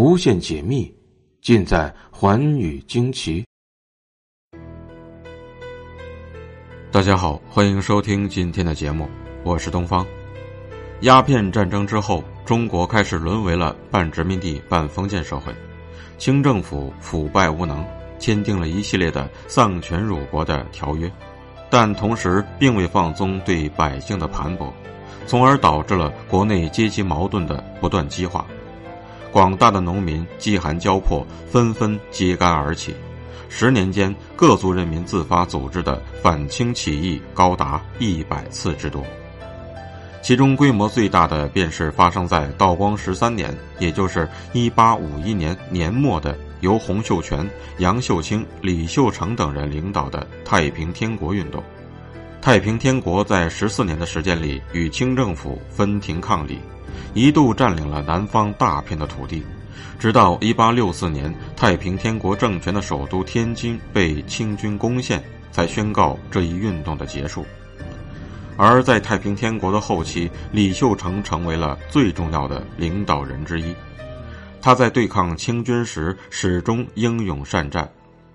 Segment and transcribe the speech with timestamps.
[0.00, 0.94] 无限解密，
[1.42, 3.44] 尽在寰宇惊奇。
[6.92, 9.08] 大家好，欢迎收听今天的节目，
[9.42, 10.06] 我是东方。
[11.00, 15.52] 鸦片战争之后，中国开始沦为了半殖民地半封建社会，
[16.16, 17.84] 清政府腐败无能，
[18.20, 21.10] 签订了一系列的丧权辱国的条约，
[21.68, 24.70] 但同时并未放松对百姓的盘剥，
[25.26, 28.46] 从而导致了国内阶级矛盾的不断激化，
[29.30, 32.94] 广大的农民饥寒交迫，纷纷揭竿而起。
[33.48, 39.04] 十年间，各族人民自发组织的反清起义高达一百次之多。
[40.20, 51.62] 其中规模最大的便是发生在道光十三年，也就是一八五一年年末的，由洪秀全、杨秀清、李秀成等人领导的太平天国运动。
[52.42, 56.58] 太平天国在十四年的时间里与清政府分庭抗礼，
[57.14, 59.42] 一度占领了南方大片的土地，
[59.98, 67.44] 直到一八六四年，太平天国政权的首都天津被清军攻陷，才宣告这一运动的结束。
[68.56, 73.74] 而在太平天国的后期，李秀成成为了最重要的领导人之一。
[74.60, 77.88] 他在对抗清军时始终英勇善战，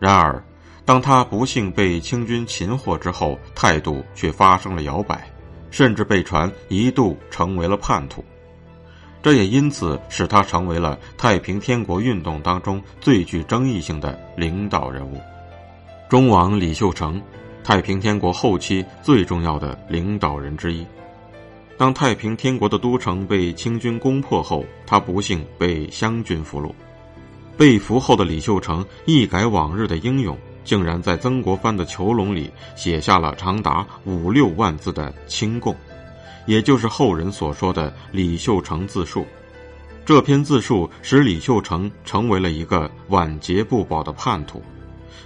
[0.00, 0.42] 然而，
[0.84, 5.30] 当他不幸被清军擒获之后，态度却发生了摇摆，
[5.70, 8.24] 甚至被传一度成为了叛徒。
[9.22, 15.20] 这也因此使他成为了太平天国运动当中最具争议性的领导人物。
[16.08, 17.20] 忠王李秀成。
[17.64, 20.86] 太平天国后期最重要的领导人之一。
[21.76, 26.72] 当太平天国的都城被清军攻破后，他不幸被湘军俘虏。
[27.58, 35.76] 被俘后的李秀成一改往日的英勇，竟然在曾国藩的囚笼里写下了长达五六万字的清供，
[36.48, 39.26] 也就是后人所说的李秀成自述。
[40.04, 44.62] 这篇自述使李秀成成为了一个晚节不保的叛徒。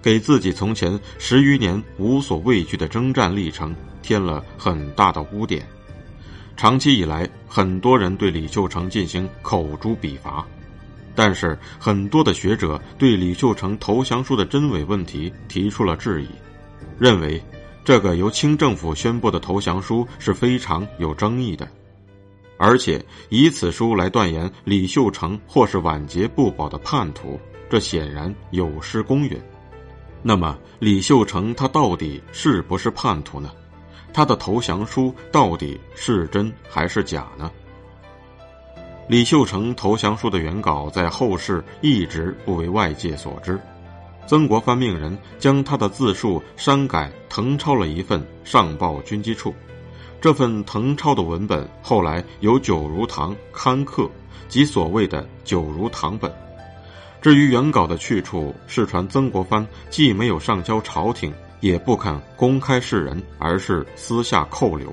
[0.00, 5.66] 给自己从前十余年无所畏惧的征战历程添了很大的污点。
[6.56, 10.46] 长期以来，很多人对李秀成进行口诛笔伐，
[11.16, 16.28] 但是很多的学者对李秀成投降书的真伪问题提出了质疑，
[16.96, 17.42] 认为
[17.88, 21.66] 这个由清政府宣布的投降书是非常有争议的，
[22.58, 27.40] 而且以此书来断言李秀成或是晚节不保的叛徒，
[27.70, 29.40] 这显然有失公允。
[30.22, 33.50] 那么，李秀成他到底是不是叛徒呢？
[34.12, 37.50] 他的投降书到底是真还是假呢？
[39.08, 43.58] 李秀成投降书的原稿在后世一直不为外界所知。
[44.28, 49.54] 曾国藩命人将他的自述删改誊抄了一份，上报军机处。
[50.20, 54.06] 这份誊抄的文本后来由九如堂刊刻，
[54.46, 56.30] 即所谓的九如堂本。
[57.22, 64.92] 至于原稿的去处，世传曾国藩既没有上交朝廷，也不肯公开示人，而是私下扣留。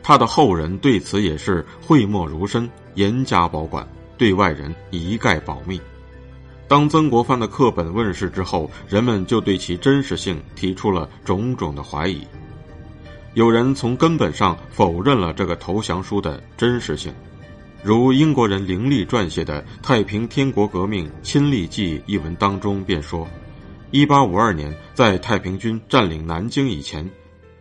[0.00, 3.84] 他的后人对此也是讳莫如深，严加保管，
[4.16, 5.80] 对外人一概保密。
[6.66, 12.26] 当曾国藩的课本问世之后，人们就对其真实性提出了种种的怀疑。
[13.34, 17.12] 有人从根本上否认了这个投降书的真实性。
[17.82, 23.28] 如英国人凌厉撰写的《太平天国革命亲历记》一文当中便说，
[23.90, 27.10] 一八五二年在太平军占领南京以前，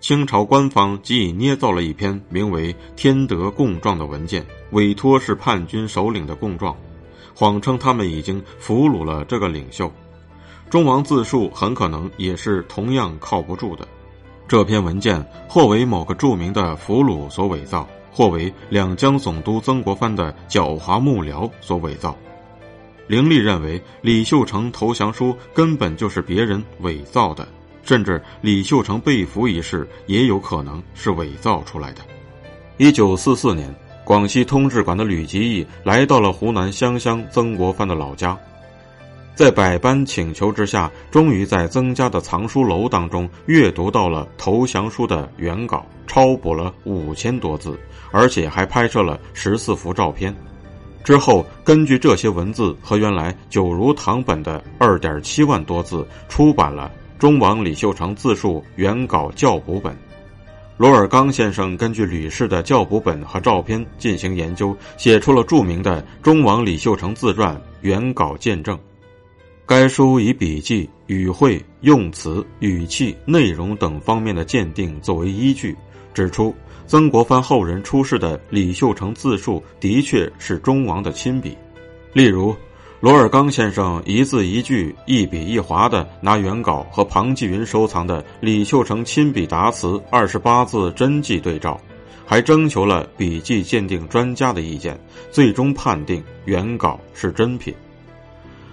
[0.00, 6.74] 清朝官方即已捏造了一篇名为《天德供状》的文件，委托是叛军首领的供状，
[7.36, 9.92] 谎称他们已经俘虏了这个领袖。
[10.68, 13.86] 忠王自述很可能也是同样靠不住的，
[14.48, 17.86] 这篇文件或为某个著名的俘虏所伪造。
[18.10, 22.16] 或为两江总督曾国藩的狡猾幕僚所伪造，
[23.06, 27.46] 凌厉认为李秀成投降书根本就是别人伪造的，
[27.82, 32.00] 甚至李秀成被俘一事也有可能是伪造出来的。
[32.78, 33.70] 一九四四年，
[34.06, 38.38] 广西通志馆的吕吉义来到了湖南湘乡曾国藩的老家。
[39.34, 47.76] 在百般请求之下，终于在曾家的藏书楼当中阅读到了投降书的原稿，抄补了五千多字，
[48.12, 50.32] 而且还拍摄了十四幅照片。
[51.02, 56.88] 之后，根据这些文字和原来九如堂本的二点七万多字，出版了
[57.18, 59.92] 忠王李秀成自述原稿校补本。
[60.78, 68.78] 罗尔刚先生根据吕氏的校补本和照片进行研究，写出了著名的《忠王李秀成自传》原稿见证。
[69.64, 75.74] 该书以笔记、语汇、用词、语气、内容等方面的鉴定作为依据，
[76.12, 76.54] 指出
[76.86, 81.56] 曾国藩后人出世的李秀成自述的确是忠王的亲笔。
[82.12, 82.54] 例如，
[82.98, 91.78] 罗尔刚先生一字一句、一笔一划的拿原稿和庞继云收藏的李秀成亲笔答词二十八字真迹对照，
[92.24, 94.98] 还征求了笔迹鉴定专家的意见，
[95.30, 97.72] 最终判定原稿是真品。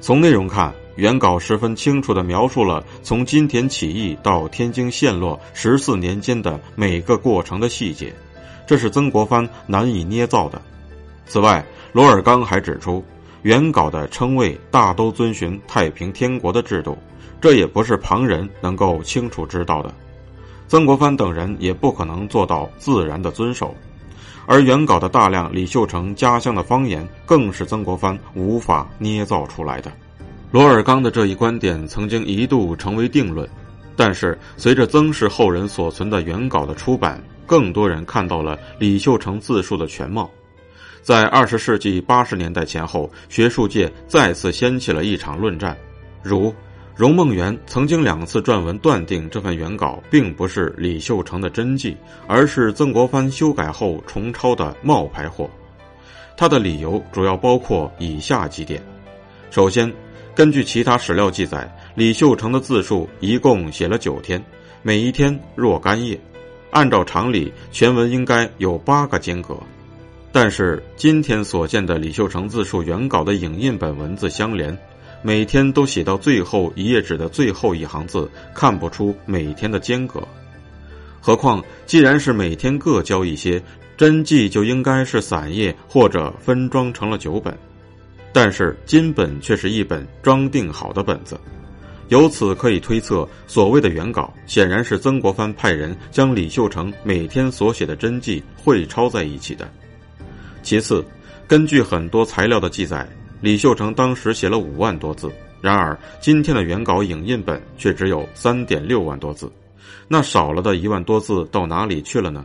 [0.00, 8.14] 从内容看，原稿十分清楚地描述了从金田起义到天津陷落十四年间的每个过程的细节，
[8.64, 10.62] 这是曾国藩难以捏造的。
[11.26, 13.04] 此外，罗尔刚还指出。
[13.44, 16.96] 原稿的称谓大都遵循太平天国的制度，
[17.42, 19.92] 这也不是旁人能够清楚知道的。
[20.66, 23.74] 曾国藩等人也不可能做到自然的遵守，
[24.46, 29.92] 而原稿的大量李秀成家乡的方言，更是曾国藩无法捏造出来的。
[30.50, 33.46] 罗尔刚的这一观点曾经一度成为定论，
[33.94, 40.30] 但是随着曾氏后人所存的原稿的出版，更多人看到了李秀成自述的全貌。
[41.04, 45.76] 在二十世纪八十年代前后，学术界再次掀起了一场论战。
[46.22, 46.50] 如
[46.96, 51.94] 荣梦元曾经两次撰文断定这份原稿并不是李秀成的真迹，
[52.26, 55.50] 而是曾国藩修改后重抄的冒牌货。
[56.38, 58.82] 他的理由主要包括以下几点：
[59.50, 59.92] 首先，
[60.34, 64.42] 根据其他史料记载，李秀成的自述一共写了九天，
[64.80, 66.18] 每一天若干页，
[66.70, 69.54] 按照常理，全文应该有八个间隔。
[70.34, 74.76] 但是今天所见的李秀成自述原稿的影印本文字相连，
[75.22, 80.20] 每天都写到最后一页纸的最后一行字，看不出每天的间隔。
[81.20, 83.62] 何况既然是每天各交一些，
[83.96, 87.56] 真迹就应该是散页或者分装成了九本，
[88.32, 91.38] 但是金本却是一本装订好的本子。
[92.08, 99.70] 由此可以推测，所谓的原稿显然是曾国藩派人将李秀成每天所写的真迹汇抄在一起的。
[100.64, 101.04] 其次，
[101.46, 103.06] 根据很多材料的记载，
[103.40, 105.30] 李秀成当时写了五万多字。
[105.60, 109.50] 然而，今天的原稿影印本却只有三点六万多字，
[110.08, 112.44] 那少了的一万多字到哪里去了呢？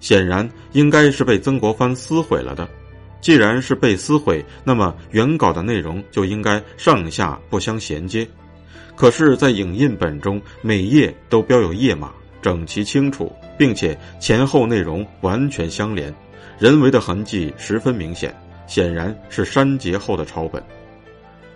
[0.00, 2.68] 显然应该是被曾国藩撕毁了的。
[3.20, 8.28] 既然是被撕毁，那么原稿的内容就应该上下不相衔接。
[8.94, 12.12] 可是，在影印本中，每页都标有页码，
[12.42, 16.14] 整齐清楚，并且前后内容完全相连。
[16.58, 18.34] 人为的痕迹十分明显，
[18.66, 20.62] 显然是删节后的抄本。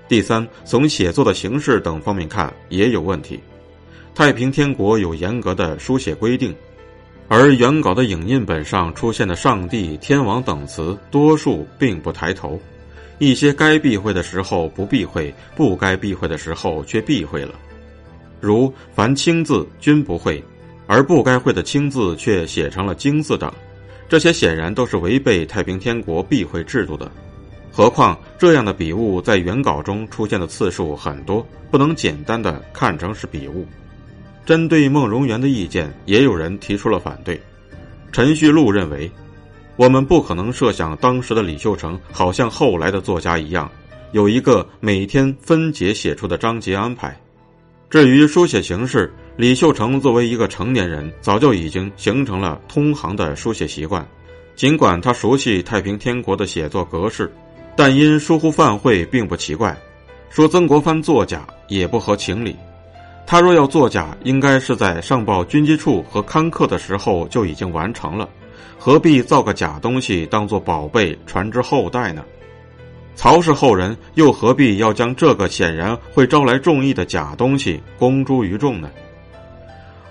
[0.08, 3.38] 第三，从写作的形式等方面看也有问题。
[4.14, 6.54] 太平天国有严格的书写规定，
[7.28, 12.58] 而原稿的影印本上出现的“上帝”“天王”等词，多数并不抬头。
[13.18, 17.54] 一些该避讳的时候不避讳，不该避讳的时候却避讳了。
[18.40, 20.42] 如凡“清”字均不会，
[20.86, 23.52] 而不该会的“清”字却写成了“经”字等。
[24.08, 27.10] 这些显然都是违背太平天国避讳制度的，
[27.70, 33.66] 何况这样的笔误在原稿中出现的次数很多，不能简单的看成是笔误。
[34.46, 37.38] 针对孟荣元的意见，也有人提出了反对。
[38.10, 39.10] 陈旭路认为，
[39.76, 43.70] 我们不可能设想当时的李秀成好像后来的作家一样，
[44.12, 47.14] 有一个每天分解写出的章节安排。
[47.90, 54.04] 至于书写形式，李秀成作为一个成年人，早就已经形成了通行的书写习惯。
[54.56, 57.32] 尽管他熟悉太平天国的写作格式，
[57.76, 59.78] 但因疏忽犯讳并不奇怪。
[60.28, 62.56] 说曾国藩作假也不合情理。
[63.28, 68.28] 他若要作假，应该是在上报军机处和刊刻的时候就已经完成了，
[68.76, 72.24] 何必造个假东西当做宝贝传之后代呢？
[73.14, 78.90] 曹氏后人又何必要将这个显然会招来众议的假东西公诸于众呢？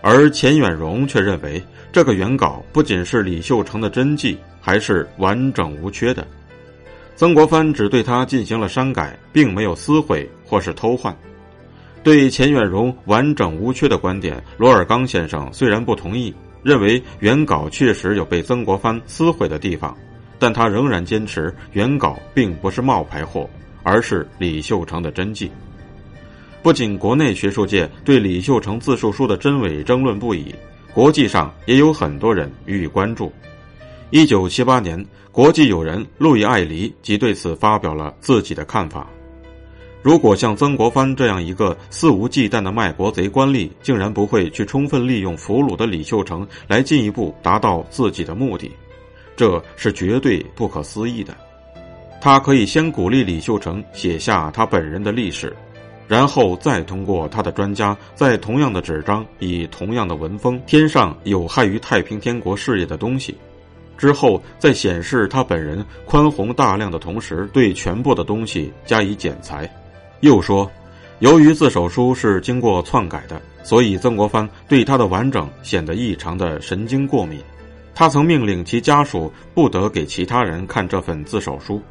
[0.09, 1.61] 而钱远荣却认为，
[1.91, 6.25] 这个原稿不仅是李秀成的真迹，还是完整无缺的。
[7.17, 11.13] 曾国藩只对他进行了删改，并没有撕毁或是偷换。
[12.03, 16.33] 对钱远荣完整无缺的观点，罗尔刚先生虽然不同意，
[16.63, 19.93] 认为原稿确实有被曾国藩撕毁的地方，
[20.39, 23.49] 但他仍然坚持原稿并不是冒牌货，
[23.83, 25.51] 而是李秀成的真迹。
[26.61, 30.53] 不仅国内学术界对李秀成自述书的真伪争论不已，
[30.93, 33.31] 国际上也有很多人予以关注。
[34.09, 39.07] 一九七八年，国际友人路易艾黎即对此发表了自己的看法：
[40.01, 48.71] 如果像曾国藩这样一个肆无忌惮的卖国贼官吏，竟然不会去充分利用俘虏的李秀成来进一步达到自己的目的，
[49.35, 51.35] 这是绝对不可思议的。
[52.19, 55.55] 他可以先鼓励李秀成写下他本人的历史。
[56.07, 63.37] 然后再通过他的专家，在同样的纸张，以同样的文风，添上有害于太平天国事业的东西。
[63.97, 69.69] 之后在显示他本人宽宏大量的同时，对全部的东西加以剪裁。
[70.21, 70.71] 又说，
[71.19, 77.39] 由于自首书是经过篡改的，所以曾国藩对他的完整显得异常的神经过敏。
[77.93, 81.81] 他曾命令其家属不得给其他人看这份自首书。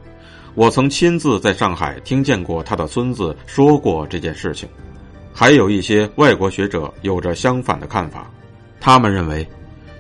[0.56, 4.66] 我曾亲自在上海听见过他的孙子说过这件事情。
[5.30, 8.30] 还有一些外国学者有着相反的看法，
[8.80, 9.46] 他们认为，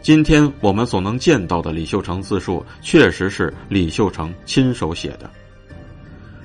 [0.00, 5.30] 今天我们所能见到的李秀成自述确实是李秀成亲手写的。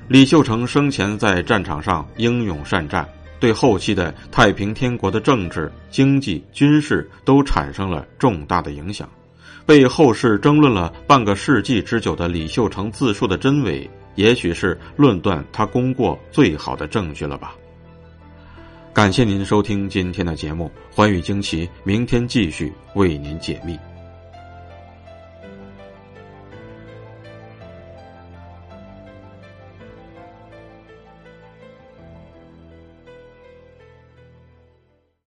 [0.10, 3.08] 李秀成生前在战场上英勇善战，
[3.40, 9.08] 对后期的太平天国的政治、经济、军事都产生了重大的影响。
[9.66, 17.56] 被后世争论了半个世纪之久的李秀成自述的真伪，也许是论断他功过最好的证据了吧。
[18.94, 23.78] 感谢您收听今天的节目，《寰宇惊奇》，明天继续为您解密。